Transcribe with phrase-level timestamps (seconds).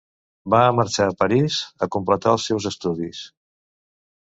[0.53, 3.23] Va marxar a París a completar els seus estudis.